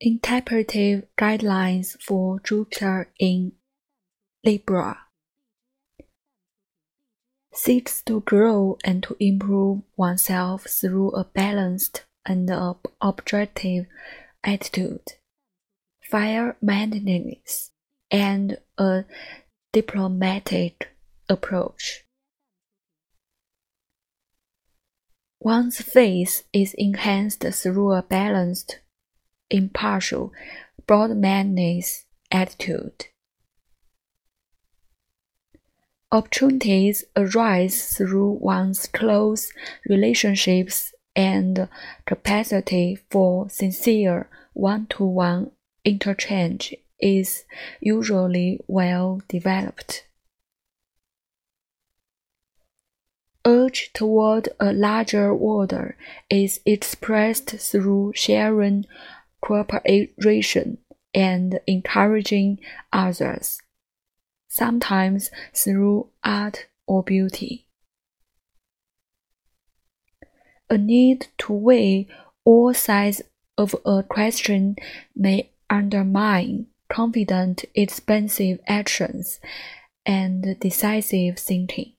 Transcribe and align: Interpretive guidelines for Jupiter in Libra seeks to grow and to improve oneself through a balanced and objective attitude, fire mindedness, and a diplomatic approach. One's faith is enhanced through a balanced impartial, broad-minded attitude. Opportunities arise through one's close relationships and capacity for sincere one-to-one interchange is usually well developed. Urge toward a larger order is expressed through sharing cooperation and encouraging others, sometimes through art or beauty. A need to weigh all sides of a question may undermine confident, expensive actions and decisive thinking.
Interpretive 0.00 1.06
guidelines 1.16 1.96
for 2.02 2.40
Jupiter 2.40 3.12
in 3.18 3.52
Libra 4.44 4.98
seeks 7.54 8.02
to 8.02 8.20
grow 8.22 8.76
and 8.84 9.02
to 9.04 9.16
improve 9.20 9.82
oneself 9.96 10.64
through 10.64 11.10
a 11.12 11.24
balanced 11.24 12.04
and 12.26 12.50
objective 13.00 13.86
attitude, 14.42 15.12
fire 16.10 16.56
mindedness, 16.60 17.70
and 18.10 18.58
a 18.76 19.04
diplomatic 19.72 20.88
approach. 21.28 22.04
One's 25.38 25.80
faith 25.80 26.42
is 26.52 26.74
enhanced 26.74 27.42
through 27.42 27.92
a 27.92 28.02
balanced 28.02 28.80
impartial, 29.50 30.32
broad-minded 30.86 31.84
attitude. 32.30 33.06
Opportunities 36.12 37.04
arise 37.16 37.96
through 37.96 38.38
one's 38.40 38.86
close 38.86 39.52
relationships 39.88 40.94
and 41.16 41.68
capacity 42.06 42.98
for 43.10 43.48
sincere 43.48 44.28
one-to-one 44.52 45.50
interchange 45.84 46.74
is 47.00 47.44
usually 47.80 48.60
well 48.68 49.20
developed. 49.28 50.06
Urge 53.44 53.92
toward 53.92 54.48
a 54.58 54.72
larger 54.72 55.30
order 55.30 55.96
is 56.30 56.60
expressed 56.64 57.50
through 57.50 58.12
sharing 58.14 58.86
cooperation 59.44 60.78
and 61.12 61.60
encouraging 61.66 62.58
others, 62.92 63.60
sometimes 64.48 65.30
through 65.52 66.08
art 66.24 66.66
or 66.86 67.02
beauty. 67.02 67.66
A 70.70 70.78
need 70.78 71.28
to 71.38 71.52
weigh 71.52 72.08
all 72.44 72.72
sides 72.72 73.20
of 73.58 73.76
a 73.84 74.02
question 74.02 74.76
may 75.14 75.50
undermine 75.68 76.66
confident, 76.88 77.64
expensive 77.74 78.60
actions 78.66 79.40
and 80.06 80.58
decisive 80.60 81.38
thinking. 81.38 81.93